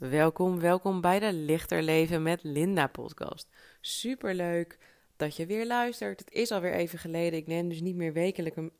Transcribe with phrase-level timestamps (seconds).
[0.00, 3.48] Welkom, welkom bij de Lichter Leven met Linda podcast.
[3.80, 4.78] Superleuk
[5.16, 6.20] dat je weer luistert.
[6.20, 7.38] Het is alweer even geleden.
[7.38, 8.12] Ik neem dus niet meer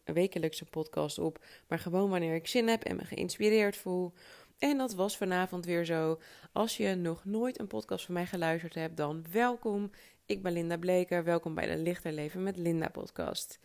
[0.05, 4.13] wekelijkse podcast op, maar gewoon wanneer ik zin heb en me geïnspireerd voel.
[4.59, 6.21] En dat was vanavond weer zo.
[6.53, 9.91] Als je nog nooit een podcast van mij geluisterd hebt, dan welkom.
[10.27, 11.25] Ik ben Linda Bleker.
[11.25, 13.59] Welkom bij de Lichter Leven met Linda podcast.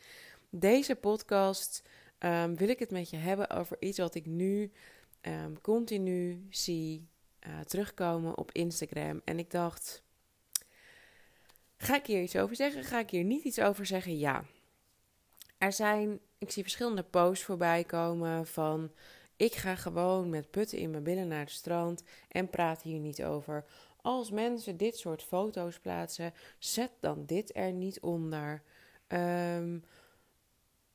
[0.49, 4.71] Deze podcast um, wil ik het met je hebben over iets wat ik nu
[5.21, 7.13] um, continu zie
[7.47, 9.21] uh, terugkomen op Instagram.
[9.25, 10.03] En ik dacht,
[11.77, 12.83] ga ik hier iets over zeggen?
[12.83, 14.17] Ga ik hier niet iets over zeggen?
[14.17, 14.45] Ja.
[15.57, 18.91] Er zijn, ik zie verschillende posts voorbij komen van...
[19.37, 23.23] Ik ga gewoon met putten in mijn billen naar het strand en praat hier niet
[23.23, 23.65] over.
[24.01, 28.61] Als mensen dit soort foto's plaatsen, zet dan dit er niet onder.
[29.07, 29.83] Um,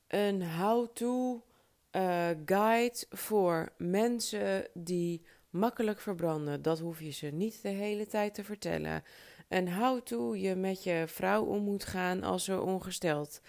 [0.07, 1.45] een how-to
[1.93, 6.63] uh, guide voor mensen die makkelijk verbranden.
[6.63, 9.03] Dat hoef je ze niet de hele tijd te vertellen.
[9.49, 13.41] En how-to je met je vrouw om moet gaan als ze ongesteld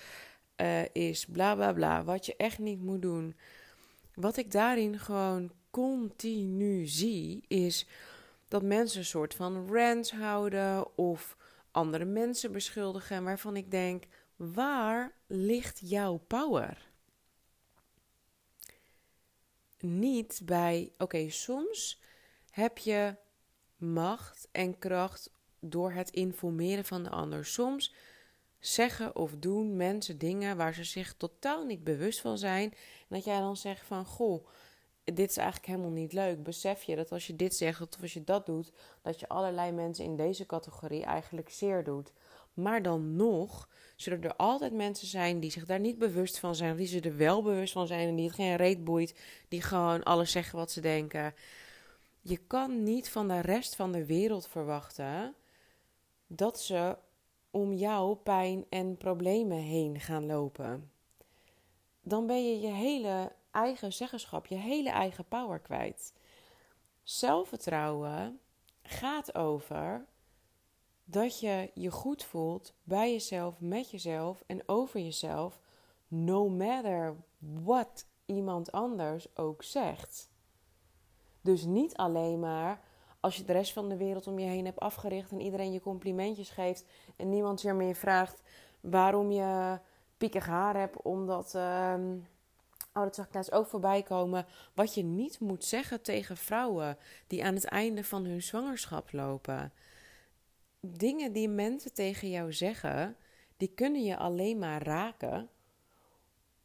[0.62, 1.26] uh, is.
[1.26, 2.04] Bla bla bla.
[2.04, 3.36] Wat je echt niet moet doen.
[4.14, 7.88] Wat ik daarin gewoon continu zie, is
[8.48, 11.38] dat mensen een soort van rants houden of
[11.72, 13.24] andere mensen beschuldigen.
[13.24, 14.04] Waarvan ik denk:
[14.36, 16.91] waar ligt jouw power?
[19.82, 20.92] Niet bij.
[20.98, 22.02] Oké, soms
[22.50, 23.16] heb je
[23.78, 27.46] macht en kracht door het informeren van de ander.
[27.46, 27.94] Soms
[28.60, 32.72] zeggen of doen mensen dingen waar ze zich totaal niet bewust van zijn.
[32.72, 34.48] En dat jij dan zegt van goh,
[35.04, 36.44] dit is eigenlijk helemaal niet leuk.
[36.44, 38.72] Besef je dat als je dit zegt of als je dat doet,
[39.02, 42.14] dat je allerlei mensen in deze categorie eigenlijk zeer doet.
[42.54, 46.76] Maar dan nog zullen er altijd mensen zijn die zich daar niet bewust van zijn,
[46.76, 50.04] die ze er wel bewust van zijn en die het geen reet boeit, die gewoon
[50.04, 51.34] alles zeggen wat ze denken.
[52.22, 55.36] Je kan niet van de rest van de wereld verwachten
[56.28, 56.98] dat ze
[57.52, 60.92] om jouw pijn en problemen heen gaan lopen.
[62.02, 66.14] Dan ben je je hele eigen zeggenschap, je hele eigen power kwijt.
[67.04, 68.40] Zelfvertrouwen
[68.82, 70.06] gaat over
[71.04, 75.60] dat je je goed voelt bij jezelf, met jezelf en over jezelf,
[76.08, 80.30] no matter what iemand anders ook zegt.
[81.42, 82.82] Dus niet alleen maar
[83.20, 85.82] als je de rest van de wereld om je heen hebt afgericht en iedereen je
[85.82, 86.86] complimentjes geeft
[87.16, 88.42] en niemand je meer vraagt
[88.80, 89.80] waarom je
[90.18, 91.54] piekig haar hebt, omdat.
[91.56, 91.94] Uh,
[92.94, 94.46] oh, dat zag ik laatst ook voorbij komen.
[94.74, 96.98] Wat je niet moet zeggen tegen vrouwen
[97.28, 99.72] die aan het einde van hun zwangerschap lopen
[100.82, 103.16] dingen die mensen tegen jou zeggen,
[103.58, 105.50] die kunnen je alleen maar raken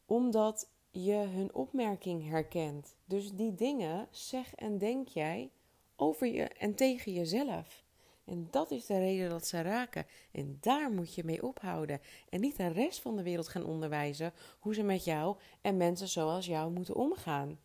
[0.05, 2.95] omdat je hun opmerking herkent.
[3.05, 5.51] Dus die dingen zeg en denk jij
[5.95, 7.85] over je en tegen jezelf.
[8.27, 10.05] En dat is de reden dat ze raken.
[10.31, 12.01] En daar moet je mee ophouden.
[12.29, 16.07] En niet de rest van de wereld gaan onderwijzen hoe ze met jou en mensen
[16.07, 17.59] zoals jou moeten omgaan.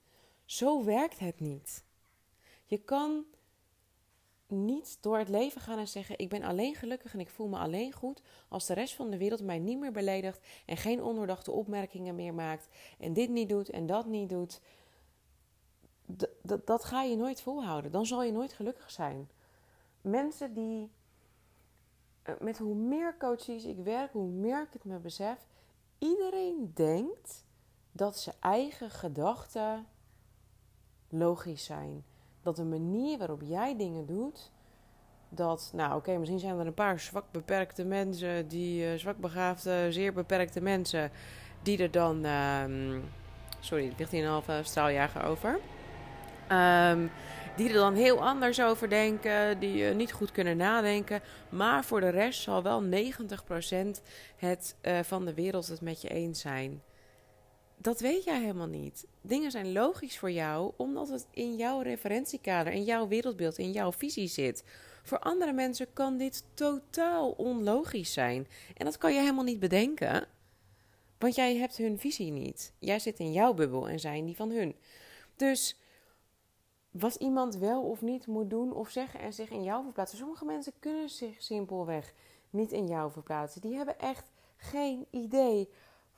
[0.45, 1.85] Zo werkt het niet.
[2.65, 3.25] Je kan
[4.47, 7.59] niet door het leven gaan en zeggen: Ik ben alleen gelukkig en ik voel me
[7.59, 8.23] alleen goed.
[8.49, 12.35] Als de rest van de wereld mij niet meer beledigt en geen ondoordachte opmerkingen meer
[12.35, 12.69] maakt.
[12.99, 14.61] En dit niet doet en dat niet doet.
[16.65, 17.91] dat ga je nooit volhouden.
[17.91, 19.31] Dan zal je nooit gelukkig zijn.
[20.03, 20.91] Mensen die.
[22.23, 25.47] Eh, met hoe meer coaches ik werk, hoe meer ik het me besef.
[25.99, 27.45] Iedereen denkt
[27.93, 29.87] dat zijn eigen gedachten
[31.09, 32.05] logisch zijn
[32.43, 34.51] dat de manier waarop jij dingen doet,
[35.29, 39.93] dat, nou oké, misschien zijn er een paar zwak beperkte mensen, die uh, zwak begaafde,
[39.93, 41.11] zeer beperkte mensen,
[41.63, 43.05] die er dan, um,
[43.61, 45.59] sorry, ligt hier een halve straaljager over,
[46.51, 47.11] um,
[47.57, 52.01] die er dan heel anders over denken, die uh, niet goed kunnen nadenken, maar voor
[52.01, 52.87] de rest zal wel 90%
[54.37, 56.83] het, uh, van de wereld het met je eens zijn
[57.83, 59.07] dat weet jij helemaal niet.
[59.21, 63.93] Dingen zijn logisch voor jou omdat het in jouw referentiekader, in jouw wereldbeeld, in jouw
[63.93, 64.65] visie zit.
[65.03, 68.47] Voor andere mensen kan dit totaal onlogisch zijn.
[68.75, 70.27] En dat kan je helemaal niet bedenken.
[71.19, 72.73] Want jij hebt hun visie niet.
[72.79, 74.77] Jij zit in jouw bubbel en zij in die van hun.
[75.37, 75.77] Dus
[76.93, 80.19] wat iemand wel of niet moet doen of zeggen en zich in jou verplaatsen.
[80.19, 82.15] Sommige mensen kunnen zich simpelweg
[82.51, 83.61] niet in jou verplaatsen.
[83.61, 85.69] Die hebben echt geen idee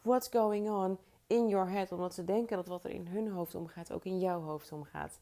[0.02, 3.54] what's going on in your head, omdat ze denken dat wat er in hun hoofd
[3.54, 5.18] omgaat ook in jouw hoofd omgaat.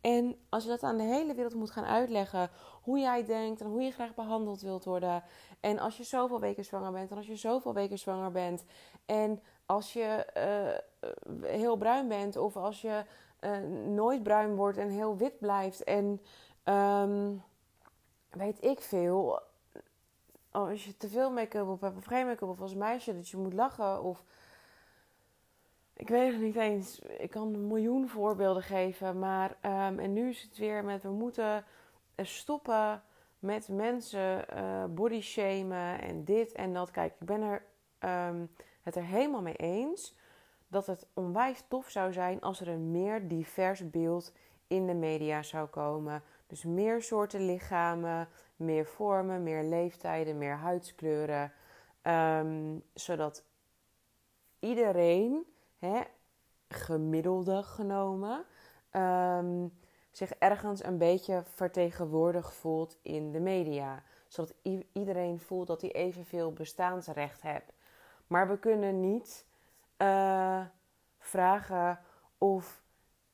[0.00, 2.50] En als je dat aan de hele wereld moet gaan uitleggen,
[2.82, 5.22] hoe jij denkt en hoe je graag behandeld wilt worden.
[5.60, 8.64] En als je zoveel weken zwanger bent en als je zoveel weken zwanger bent.
[9.06, 13.04] En als je uh, heel bruin bent of als je
[13.44, 15.84] uh, nooit bruin wordt en heel wit blijft.
[15.84, 16.20] En
[16.64, 17.32] Ehm,
[18.30, 19.40] weet ik veel.
[20.50, 23.36] Als je te veel make-up op hebt of geen make-up of als meisje dat je
[23.36, 24.24] moet lachen of...
[25.96, 26.98] Ik weet het niet eens.
[26.98, 29.18] Ik kan een miljoen voorbeelden geven.
[29.18, 31.64] Maar, um, en nu is het weer met we moeten
[32.16, 33.02] stoppen
[33.38, 36.90] met mensen uh, body shamen en dit en dat.
[36.90, 37.64] Kijk, ik ben er,
[38.28, 38.50] um,
[38.82, 40.14] het er helemaal mee eens
[40.74, 44.32] dat het onwijs tof zou zijn als er een meer divers beeld
[44.66, 46.22] in de media zou komen.
[46.46, 51.52] Dus meer soorten lichamen, meer vormen, meer leeftijden, meer huidskleuren.
[52.02, 53.44] Um, zodat
[54.58, 55.46] iedereen,
[55.78, 56.00] hè,
[56.68, 58.44] gemiddelde genomen,
[58.92, 59.78] um,
[60.10, 64.02] zich ergens een beetje vertegenwoordigd voelt in de media.
[64.28, 64.54] Zodat
[64.92, 67.72] iedereen voelt dat hij evenveel bestaansrecht heeft.
[68.26, 69.46] Maar we kunnen niet
[69.98, 70.60] uh,
[71.18, 71.98] vragen
[72.38, 72.82] of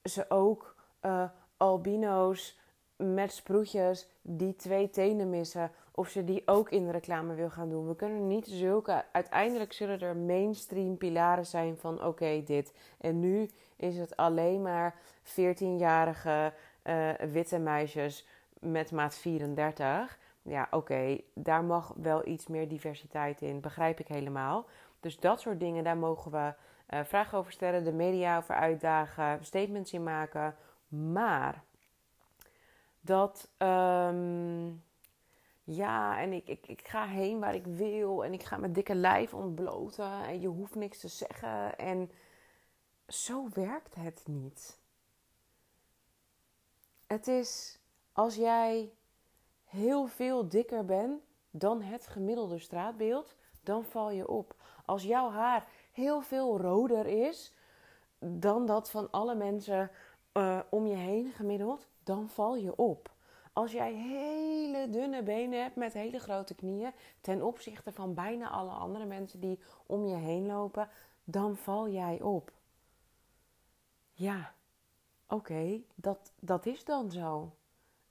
[0.03, 1.25] ze ook uh,
[1.57, 2.59] albino's
[2.97, 7.69] met sproetjes die twee tenen missen, of ze die ook in de reclame wil gaan
[7.69, 7.89] doen.
[7.89, 9.05] We kunnen niet zulke.
[9.13, 12.75] Uiteindelijk zullen er mainstream pilaren zijn van oké, dit.
[13.01, 16.53] En nu is het alleen maar 14-jarige
[16.85, 18.27] uh, witte meisjes
[18.61, 20.19] met maat 34.
[20.43, 23.61] Ja, oké, daar mag wel iets meer diversiteit in.
[23.61, 24.67] Begrijp ik helemaal.
[25.01, 26.55] Dus dat soort dingen, daar mogen we
[26.91, 30.57] uh, vragen over stellen, de media over uitdagen, statements in maken.
[30.89, 31.63] Maar
[33.01, 34.85] dat, um,
[35.65, 38.95] ja, en ik, ik, ik ga heen waar ik wil en ik ga mijn dikke
[38.95, 41.79] lijf ontbloten en je hoeft niks te zeggen.
[41.79, 42.11] En
[43.09, 44.79] zo werkt het niet.
[47.07, 47.79] Het is
[48.13, 48.93] als jij
[49.65, 54.55] heel veel dikker bent dan het gemiddelde straatbeeld, dan val je op.
[54.91, 57.55] Als jouw haar heel veel roder is
[58.19, 59.91] dan dat van alle mensen
[60.33, 63.11] uh, om je heen gemiddeld, dan val je op.
[63.53, 68.71] Als jij hele dunne benen hebt met hele grote knieën ten opzichte van bijna alle
[68.71, 70.89] andere mensen die om je heen lopen,
[71.25, 72.53] dan val jij op.
[74.13, 74.55] Ja,
[75.29, 77.51] oké, dat, dat is dan zo.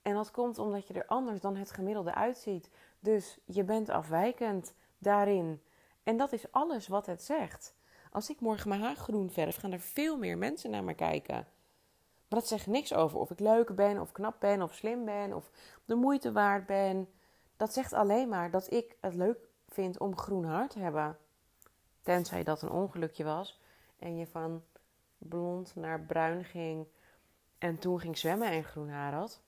[0.02, 2.70] En dat komt omdat je er anders dan het gemiddelde uitziet.
[3.00, 5.62] Dus je bent afwijkend daarin.
[6.10, 7.74] En dat is alles wat het zegt.
[8.12, 11.34] Als ik morgen mijn haar groen verf, gaan er veel meer mensen naar me kijken.
[12.28, 15.32] Maar dat zegt niks over of ik leuk ben, of knap ben, of slim ben,
[15.32, 15.50] of
[15.84, 17.08] de moeite waard ben.
[17.56, 21.18] Dat zegt alleen maar dat ik het leuk vind om groen haar te hebben.
[22.02, 23.60] Tenzij dat een ongelukje was
[23.98, 24.62] en je van
[25.18, 26.86] blond naar bruin ging
[27.58, 29.40] en toen ging zwemmen en groen haar had.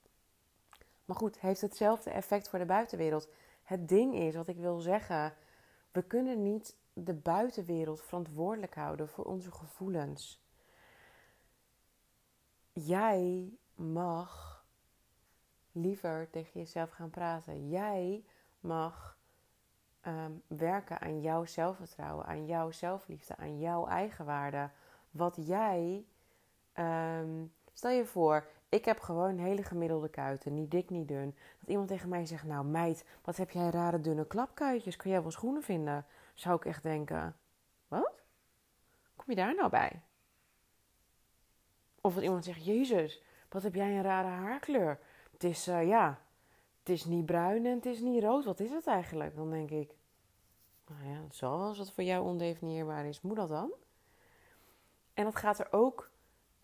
[1.04, 3.28] Maar goed, heeft hetzelfde effect voor de buitenwereld.
[3.62, 5.34] Het ding is, wat ik wil zeggen,
[5.92, 10.42] we kunnen niet de buitenwereld verantwoordelijk houden voor onze gevoelens.
[12.72, 14.64] Jij mag
[15.72, 17.68] liever tegen jezelf gaan praten.
[17.68, 18.24] Jij
[18.60, 19.18] mag
[20.06, 24.70] um, werken aan jouw zelfvertrouwen, aan jouw zelfliefde, aan jouw eigenwaarde.
[25.10, 26.06] Wat jij.
[26.74, 31.36] Um, stel je voor, ik heb gewoon hele gemiddelde kuiten, niet dik, niet dun.
[31.58, 34.96] Dat iemand tegen mij zegt: Nou, meid, wat heb jij rare dunne klapkuitjes?
[34.96, 36.06] Kun jij wel schoenen vinden?
[36.34, 37.36] Zou ik echt denken:
[37.88, 38.22] Wat?
[39.16, 40.02] Kom je daar nou bij?
[42.00, 44.98] Of dat iemand zegt: Jezus, wat heb jij een rare haarkleur?
[45.32, 46.20] Het is, uh, ja,
[46.78, 48.44] het is niet bruin en het is niet rood.
[48.44, 49.36] Wat is het eigenlijk?
[49.36, 49.94] Dan denk ik:
[50.86, 53.20] Nou ja, het zal als het voor jou ondefinieerbaar is.
[53.20, 53.72] Moet dat dan?
[55.14, 56.11] En dat gaat er ook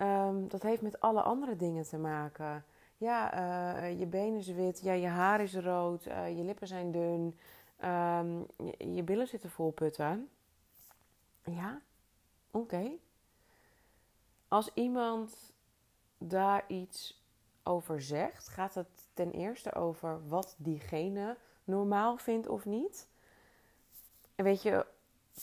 [0.01, 2.65] Um, dat heeft met alle andere dingen te maken.
[2.97, 3.39] Ja,
[3.83, 7.39] uh, je benen is wit, ja, je haar is rood, uh, je lippen zijn dun,
[7.85, 8.47] um,
[8.95, 10.29] je, billen zitten vol putten.
[11.45, 11.81] Ja,
[12.51, 12.91] oké.
[14.49, 15.53] Als iemand
[16.19, 17.25] daar iets
[17.63, 23.09] over zegt, gaat het ten eerste over wat diegene normaal vindt of niet.
[24.35, 24.87] En weet je,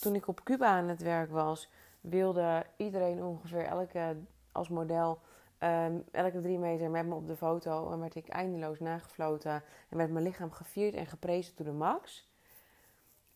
[0.00, 1.68] toen ik op Cuba aan het werk was,
[2.00, 4.16] wilde iedereen ongeveer elke
[4.56, 5.18] als model
[5.60, 7.90] um, elke drie meter met me op de foto.
[7.90, 9.62] En werd ik eindeloos nagefloten.
[9.88, 12.30] En werd mijn lichaam gevierd en geprezen to de max.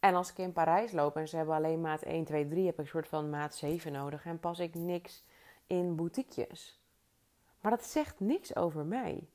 [0.00, 2.74] En als ik in Parijs loop en ze hebben alleen maat 1, 2, 3, heb
[2.74, 4.24] ik een soort van maat 7 nodig.
[4.26, 5.24] En pas ik niks
[5.66, 6.80] in boutiquejes.
[7.60, 9.28] Maar dat zegt niks over mij.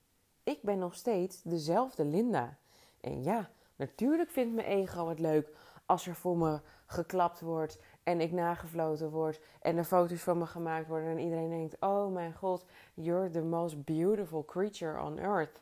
[0.43, 2.57] Ik ben nog steeds dezelfde Linda.
[3.01, 5.49] En ja, natuurlijk vindt mijn ego het leuk
[5.85, 10.45] als er voor me geklapt wordt en ik nagefloten word en er foto's van me
[10.45, 15.61] gemaakt worden en iedereen denkt: Oh mijn god, you're the most beautiful creature on earth.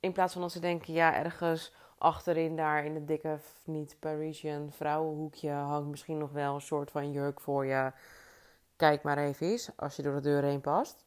[0.00, 4.72] In plaats van dat ze denken: Ja, ergens achterin daar in het dikke, niet Parisian
[4.72, 7.92] vrouwenhoekje hangt misschien nog wel een soort van jurk voor je.
[8.76, 11.04] Kijk maar even eens als je door de deur heen past.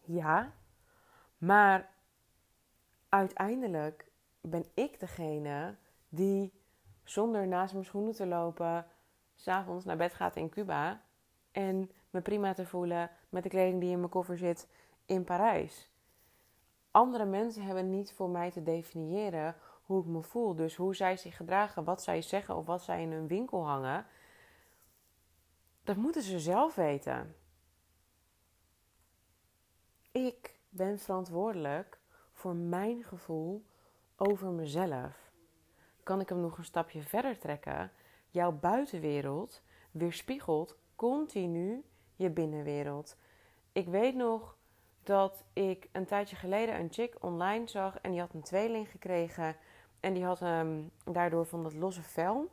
[0.00, 0.52] Ja,
[1.38, 1.90] maar
[3.08, 4.06] uiteindelijk
[4.40, 5.74] ben ik degene
[6.08, 6.52] die
[7.04, 8.86] zonder naast mijn schoenen te lopen,
[9.34, 11.02] s'avonds naar bed gaat in Cuba
[11.52, 14.68] en me prima te voelen met de kleding die in mijn koffer zit
[15.06, 15.90] in Parijs.
[16.90, 20.54] Andere mensen hebben niet voor mij te definiëren hoe ik me voel.
[20.54, 24.06] Dus hoe zij zich gedragen, wat zij zeggen of wat zij in hun winkel hangen,
[25.84, 27.36] dat moeten ze zelf weten.
[30.10, 31.98] Ik ben verantwoordelijk
[32.32, 33.64] voor mijn gevoel
[34.16, 35.30] over mezelf.
[36.02, 37.92] Kan ik hem nog een stapje verder trekken?
[38.32, 41.84] Jouw buitenwereld weerspiegelt continu
[42.16, 43.16] je binnenwereld.
[43.72, 44.56] Ik weet nog
[45.02, 49.56] dat ik een tijdje geleden een chick online zag en die had een tweeling gekregen.
[50.00, 52.50] En die had um, daardoor van dat losse vel.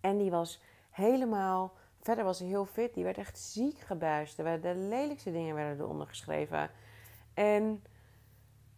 [0.00, 1.72] En die was helemaal.
[2.00, 2.94] Verder was ze heel fit.
[2.94, 4.36] Die werd echt ziek gebuist.
[4.36, 6.70] De lelijkste dingen werden eronder geschreven.
[7.34, 7.84] En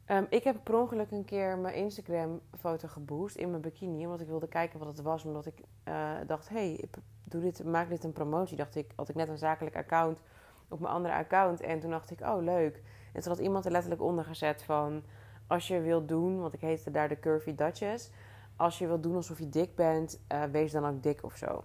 [0.08, 4.04] um, ik heb per ongeluk een keer mijn Instagram-foto geboost in mijn bikini.
[4.04, 5.24] Omdat ik wilde kijken wat het was.
[5.24, 8.56] Omdat ik uh, dacht: hé, hey, ik doe dit, maak dit een promotie.
[8.56, 10.20] Dacht ik, had ik net een zakelijk account
[10.68, 11.60] op mijn andere account.
[11.60, 12.82] En toen dacht ik: oh, leuk.
[13.12, 15.02] En toen had iemand er letterlijk onder gezet van
[15.46, 18.10] als je wilt doen, want ik heette daar de Curvy Duchess.
[18.56, 21.62] Als je wilt doen alsof je dik bent, uh, wees dan ook dik of zo.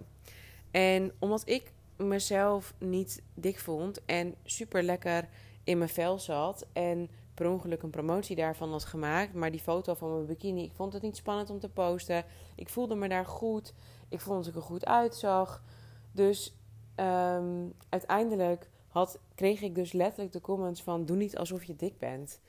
[0.71, 5.29] En omdat ik mezelf niet dik vond en super lekker
[5.63, 9.93] in mijn vel zat en per ongeluk een promotie daarvan had gemaakt, maar die foto
[9.93, 12.25] van mijn bikini, ik vond het niet spannend om te posten.
[12.55, 13.73] Ik voelde me daar goed.
[14.09, 15.63] Ik vond dat ik er goed uitzag.
[16.11, 16.57] Dus
[16.95, 21.97] um, uiteindelijk had, kreeg ik dus letterlijk de comments van: doe niet alsof je dik
[21.97, 22.41] bent.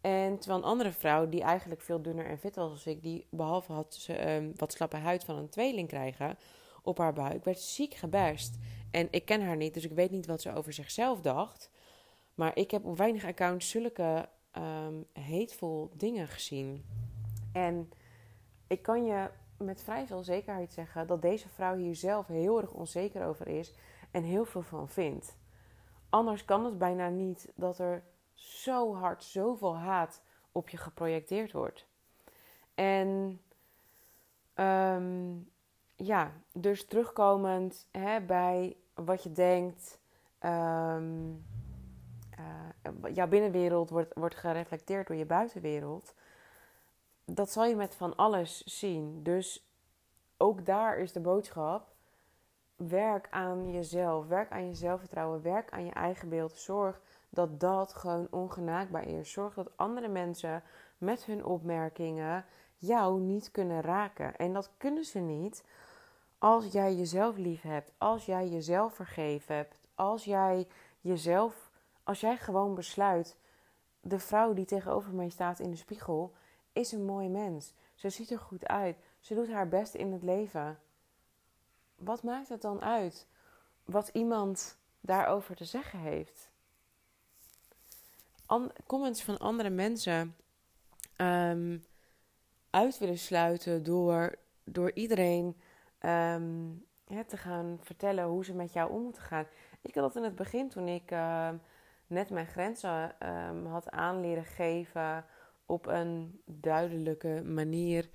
[0.00, 3.26] En terwijl een andere vrouw, die eigenlijk veel dunner en fit was als ik, die
[3.30, 6.38] behalve had ze um, wat slappe huid van een tweeling krijgen
[6.82, 8.58] op haar buik, werd ziek geberst.
[8.90, 11.70] En ik ken haar niet, dus ik weet niet wat ze over zichzelf dacht.
[12.34, 14.28] Maar ik heb op weinig accounts zulke
[14.58, 16.84] um, hateful dingen gezien.
[17.52, 17.92] En
[18.66, 22.72] ik kan je met vrij veel zekerheid zeggen dat deze vrouw hier zelf heel erg
[22.72, 23.74] onzeker over is
[24.10, 25.36] en heel veel van vindt.
[26.08, 30.22] Anders kan het bijna niet dat er zo hard zoveel haat
[30.52, 31.86] op je geprojecteerd wordt.
[32.74, 33.40] En
[34.54, 35.50] um,
[35.96, 39.98] ja, dus terugkomend hè, bij wat je denkt.
[40.40, 41.46] Um,
[42.38, 46.14] uh, jouw binnenwereld wordt, wordt gereflecteerd door je buitenwereld.
[47.24, 49.22] Dat zal je met van alles zien.
[49.22, 49.68] Dus
[50.36, 51.92] ook daar is de boodschap.
[52.76, 54.26] Werk aan jezelf.
[54.26, 55.42] Werk aan je zelfvertrouwen.
[55.42, 56.52] Werk aan je eigen beeld.
[56.52, 59.32] Zorg dat dat gewoon ongenaakbaar is.
[59.32, 60.62] Zorg dat andere mensen
[60.98, 62.44] met hun opmerkingen
[62.76, 64.36] jou niet kunnen raken.
[64.36, 65.64] En dat kunnen ze niet
[66.38, 70.66] als jij jezelf lief hebt, als jij jezelf vergeven hebt, als jij
[71.00, 71.67] jezelf,
[72.08, 73.36] als jij gewoon besluit,
[74.00, 76.34] de vrouw die tegenover mij staat in de spiegel
[76.72, 77.72] is een mooi mens.
[77.94, 78.96] Ze ziet er goed uit.
[79.20, 80.78] Ze doet haar best in het leven.
[81.96, 83.26] Wat maakt het dan uit
[83.84, 86.50] wat iemand daarover te zeggen heeft?
[88.86, 90.36] comments van andere mensen
[91.16, 91.84] um,
[92.70, 95.56] uit willen sluiten door, door iedereen
[96.00, 96.86] um,
[97.26, 99.46] te gaan vertellen hoe ze met jou om moeten gaan.
[99.80, 101.50] Ik had dat in het begin toen ik uh,
[102.08, 105.24] net mijn grenzen um, had aanleren geven
[105.66, 108.08] op een duidelijke manier.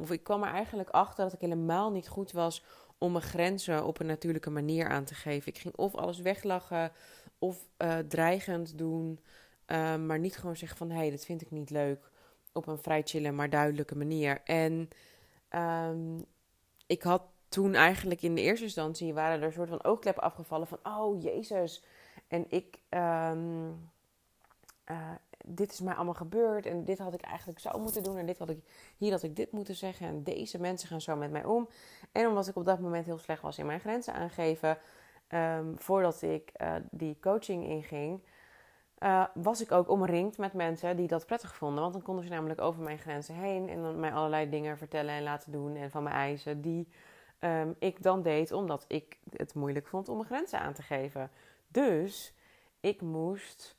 [0.00, 2.64] of ik kwam er eigenlijk achter dat ik helemaal niet goed was
[2.98, 5.52] om mijn grenzen op een natuurlijke manier aan te geven.
[5.52, 6.92] Ik ging of alles weglachen
[7.38, 9.20] of uh, dreigend doen,
[9.66, 12.10] uh, maar niet gewoon zeggen van hé, hey, dat vind ik niet leuk
[12.52, 14.40] op een vrij chille maar duidelijke manier.
[14.44, 14.88] En
[16.86, 20.66] ik had toen eigenlijk in de eerste instantie waren er een soort van oogkleppen afgevallen
[20.66, 21.84] van oh jezus.
[22.28, 23.90] En ik, um,
[24.90, 25.10] uh,
[25.44, 28.38] dit is mij allemaal gebeurd en dit had ik eigenlijk zo moeten doen en dit
[28.38, 28.58] had ik,
[28.96, 31.68] hier had ik dit moeten zeggen en deze mensen gaan zo met mij om.
[32.12, 34.78] En omdat ik op dat moment heel slecht was in mijn grenzen aangeven,
[35.28, 38.22] um, voordat ik uh, die coaching inging,
[38.98, 41.80] uh, was ik ook omringd met mensen die dat prettig vonden.
[41.80, 45.14] Want dan konden ze namelijk over mijn grenzen heen en dan mij allerlei dingen vertellen
[45.14, 46.88] en laten doen en van mijn eisen die
[47.40, 51.30] um, ik dan deed omdat ik het moeilijk vond om mijn grenzen aan te geven.
[51.68, 52.34] Dus
[52.80, 53.76] ik moest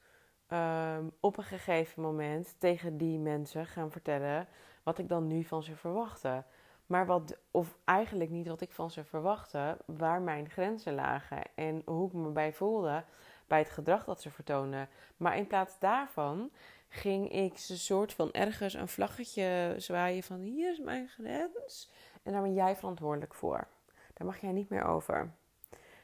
[0.47, 4.47] um, op een gegeven moment tegen die mensen gaan vertellen
[4.83, 6.43] wat ik dan nu van ze verwachtte.
[6.85, 11.81] Maar wat, of eigenlijk niet wat ik van ze verwachtte, waar mijn grenzen lagen en
[11.85, 13.03] hoe ik me bij voelde
[13.49, 14.89] bij het gedrag dat ze vertoonden.
[15.17, 16.51] Maar in plaats daarvan
[16.89, 21.91] ging ik ze soort van ergens een vlaggetje zwaaien van hier is mijn grens.
[22.23, 23.67] En daar ben jij verantwoordelijk voor.
[24.13, 25.33] Daar mag jij niet meer over.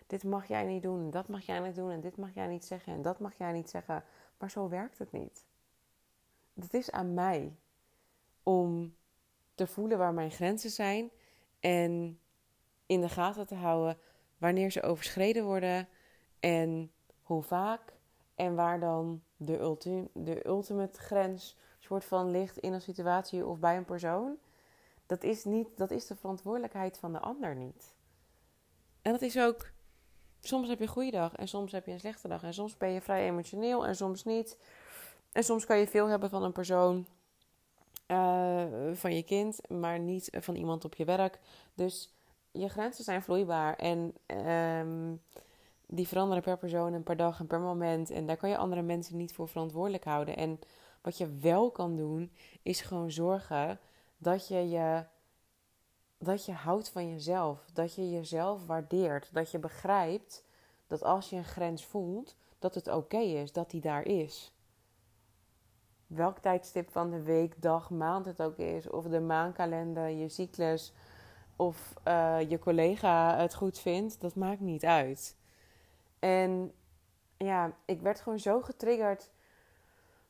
[0.07, 2.65] Dit mag jij niet doen, dat mag jij niet doen en dit mag jij niet
[2.65, 4.03] zeggen en dat mag jij niet zeggen.
[4.37, 5.45] Maar zo werkt het niet.
[6.53, 7.55] het is aan mij
[8.43, 8.95] om
[9.55, 11.11] te voelen waar mijn grenzen zijn
[11.59, 12.19] en
[12.85, 13.97] in de gaten te houden
[14.37, 15.87] wanneer ze overschreden worden
[16.39, 17.93] en hoe vaak
[18.35, 23.59] en waar dan de, ulti de ultimate grens soort van ligt in een situatie of
[23.59, 24.37] bij een persoon.
[25.05, 27.95] Dat is, niet, dat is de verantwoordelijkheid van de ander niet.
[29.01, 29.73] En dat is ook.
[30.47, 32.43] Soms heb je een goede dag en soms heb je een slechte dag.
[32.43, 34.57] En soms ben je vrij emotioneel en soms niet.
[35.31, 37.05] En soms kan je veel hebben van een persoon,
[38.07, 41.39] uh, van je kind, maar niet van iemand op je werk.
[41.73, 42.13] Dus
[42.51, 44.13] je grenzen zijn vloeibaar en
[44.79, 45.21] um,
[45.87, 48.09] die veranderen per persoon en per dag en per moment.
[48.09, 50.37] En daar kan je andere mensen niet voor verantwoordelijk houden.
[50.37, 50.59] En
[51.01, 53.79] wat je wel kan doen, is gewoon zorgen
[54.17, 55.03] dat je je
[56.17, 60.43] dat je houdt van jezelf, dat je jezelf waardeert, dat je begrijpt
[60.87, 64.53] dat als je een grens voelt, dat het oké is, dat die daar is.
[66.07, 70.93] Welk tijdstip van de week, dag, maand het ook is, of de maankalender, je cyclus,
[71.55, 75.35] of uh, je collega het goed vindt, dat maakt niet uit.
[76.19, 76.73] En
[77.37, 79.31] ja, ik werd gewoon zo getriggerd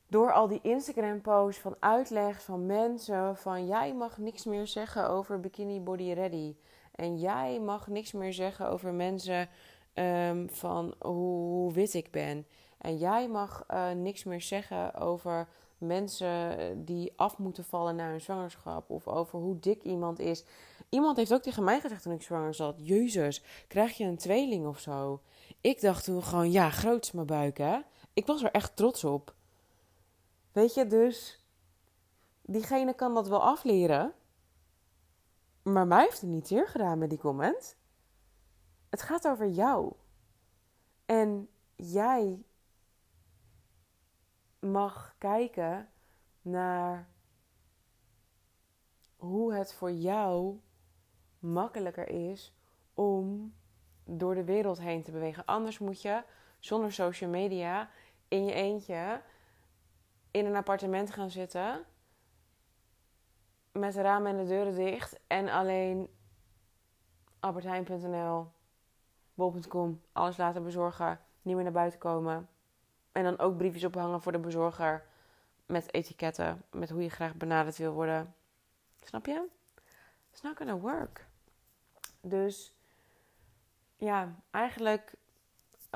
[0.08, 5.40] door al die Instagram-posts van uitleg van mensen van jij mag niks meer zeggen over
[5.40, 6.56] bikini body ready.
[6.94, 9.48] En jij mag niks meer zeggen over mensen
[9.94, 12.46] um, van hoe, wit ik ben.
[12.78, 15.48] En jij mag uh, niks meer zeggen over
[15.78, 18.90] mensen die af moeten vallen na hun zwangerschap.
[18.90, 20.44] Of over hoe dik iemand is.
[20.88, 24.66] Iemand heeft ook tegen mij gezegd toen ik zwanger zat: Jezus, krijg je een tweeling
[24.66, 25.20] of zo?
[25.60, 27.78] Ik dacht toen gewoon: ja, groot is mijn buik, hè?
[28.14, 29.34] Ik was er echt trots op.
[30.56, 31.44] Weet je, dus
[32.42, 34.12] diegene kan dat wel afleren.
[35.62, 37.76] Maar mij heeft het niet zeer gedaan met die comment.
[38.90, 39.92] Het gaat over jou.
[41.06, 42.44] En jij
[44.58, 45.88] mag kijken
[46.42, 47.08] naar
[49.16, 50.60] hoe het voor jou
[51.38, 52.54] makkelijker is
[52.94, 53.54] om
[54.04, 55.44] door de wereld heen te bewegen.
[55.44, 56.22] Anders moet je
[56.58, 57.90] zonder social media
[58.28, 59.22] in je eentje
[60.36, 61.84] in een appartement gaan zitten.
[63.72, 65.18] Met de ramen en de deuren dicht.
[65.26, 66.08] En alleen
[67.40, 68.46] albertijn.nl,
[69.34, 71.20] bol.com, alles laten bezorgen.
[71.42, 72.48] Niet meer naar buiten komen.
[73.12, 75.06] En dan ook briefjes ophangen voor de bezorger.
[75.66, 76.62] Met etiketten.
[76.70, 78.34] Met hoe je graag benaderd wil worden.
[79.02, 79.46] Snap je?
[80.30, 81.26] It's not gonna work.
[82.20, 82.74] Dus
[83.96, 85.14] ja, eigenlijk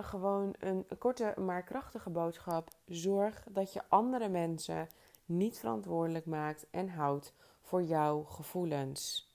[0.04, 2.68] gewoon een korte maar krachtige boodschap.
[2.86, 4.88] Zorg dat je andere mensen
[5.24, 9.34] niet verantwoordelijk maakt en houdt voor jouw gevoelens.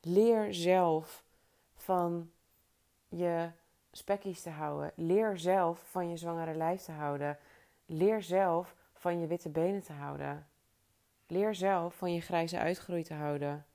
[0.00, 1.24] Leer zelf
[1.74, 2.30] van
[3.08, 3.50] je
[3.92, 4.92] spekkies te houden.
[4.96, 7.38] Leer zelf van je zwangere lijf te houden.
[7.86, 10.46] Leer zelf van je witte benen te houden.
[11.26, 13.66] Leer zelf van je grijze uitgroei te houden.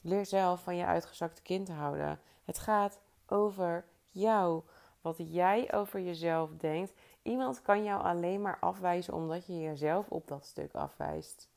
[0.00, 2.20] Leer zelf van je uitgezakte kind te houden.
[2.44, 4.62] Het gaat over jou.
[5.00, 6.92] Wat jij over jezelf denkt.
[7.22, 11.48] Iemand kan jou alleen maar afwijzen omdat je jezelf op dat stuk afwijst.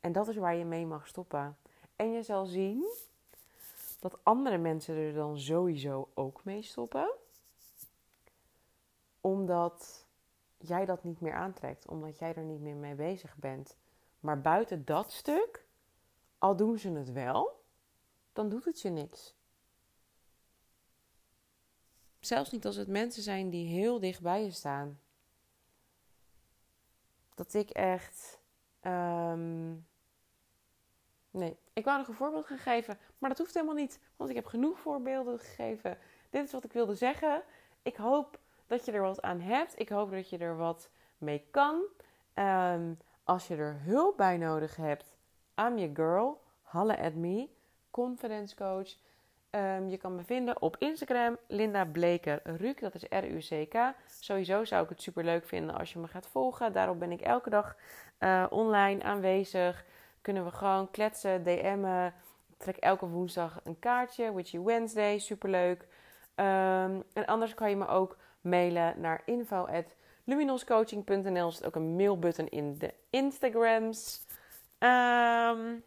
[0.00, 1.56] En dat is waar je mee mag stoppen.
[1.96, 2.84] En je zal zien
[4.00, 7.10] dat andere mensen er dan sowieso ook mee stoppen.
[9.20, 10.06] Omdat
[10.58, 11.88] jij dat niet meer aantrekt.
[11.88, 13.76] Omdat jij er niet meer mee bezig bent.
[14.20, 15.64] Maar buiten dat stuk,
[16.38, 17.62] al doen ze het wel,
[18.32, 19.34] dan doet het je niks.
[22.20, 25.00] Zelfs niet als het mensen zijn die heel dicht bij je staan.
[27.34, 28.40] Dat ik echt.
[28.82, 29.88] Um...
[31.30, 34.36] Nee, ik wou nog een voorbeeld gaan geven, maar dat hoeft helemaal niet, want ik
[34.36, 35.98] heb genoeg voorbeelden gegeven.
[36.30, 37.42] Dit is wat ik wilde zeggen.
[37.82, 39.78] Ik hoop dat je er wat aan hebt.
[39.80, 41.82] Ik hoop dat je er wat mee kan.
[42.34, 45.16] Um, als je er hulp bij nodig hebt,
[45.56, 46.42] I'm your girl.
[46.62, 47.48] Halle at me.
[47.90, 48.96] Confidence coach.
[49.50, 53.94] Um, je kan me vinden op Instagram, Linda Bleker Ruuk, dat is R-U-C-K.
[54.06, 56.72] Sowieso zou ik het super leuk vinden als je me gaat volgen.
[56.72, 57.76] Daarop ben ik elke dag
[58.20, 59.84] uh, online aanwezig.
[60.20, 62.14] Kunnen we gewoon kletsen, DM'en.
[62.56, 65.86] Trek elke woensdag een kaartje, Witchy Wednesday, super leuk.
[66.36, 71.46] Um, en anders kan je me ook mailen naar info.luminoscoaching.nl.
[71.46, 74.26] Er zit ook een mailbutton in de Instagrams.
[74.78, 75.84] Um,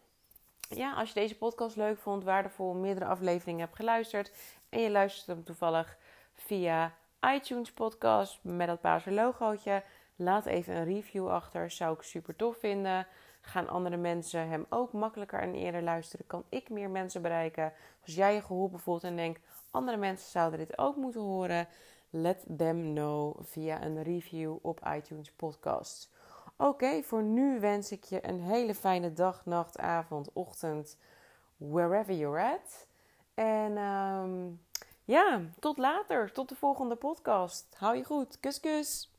[0.68, 4.32] ja, als je deze podcast leuk vond, waardevol, meerdere afleveringen hebt geluisterd
[4.68, 5.96] en je luistert hem toevallig
[6.34, 6.94] via
[7.34, 9.82] iTunes podcast met dat paarse logootje,
[10.16, 11.70] laat even een review achter.
[11.70, 13.06] Zou ik super tof vinden.
[13.40, 16.26] Gaan andere mensen hem ook makkelijker en eerder luisteren?
[16.26, 17.72] Kan ik meer mensen bereiken?
[18.04, 21.68] Als jij je geholpen voelt en denkt, andere mensen zouden dit ook moeten horen,
[22.10, 26.10] let them know via een review op iTunes Podcasts.
[26.56, 30.98] Oké, voor nu wens ik je een hele fijne dag, nacht, avond, ochtend,
[31.56, 32.86] wherever you're at.
[33.34, 34.60] En um,
[35.04, 37.74] ja, tot later, tot de volgende podcast.
[37.78, 38.40] Hou je goed.
[38.40, 39.13] Kus, kus.